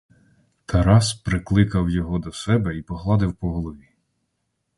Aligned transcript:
Тарас 0.65 1.13
прикликав 1.13 1.89
його 1.89 2.19
до 2.19 2.31
себе 2.31 2.77
і 2.77 2.81
погладив 2.81 3.33
по 3.33 3.51
голові. 3.53 3.87